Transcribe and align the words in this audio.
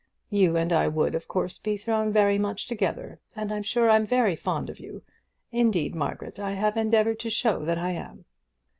You 0.31 0.57
and 0.57 0.73
I 0.73 0.87
would, 0.87 1.13
of 1.13 1.27
course, 1.27 1.59
be 1.59 1.77
thrown 1.77 2.11
very 2.11 2.39
much 2.39 2.65
together, 2.65 3.19
and 3.35 3.51
I'm 3.51 3.61
sure 3.61 3.87
I'm 3.87 4.03
very 4.07 4.35
fond 4.35 4.67
of 4.67 4.79
you. 4.79 5.03
Indeed, 5.51 5.93
Margaret, 5.93 6.39
I 6.39 6.53
have 6.53 6.75
endeavoured 6.75 7.19
to 7.19 7.29
show 7.29 7.63
that 7.65 7.77
I 7.77 7.91
am." 7.91 8.25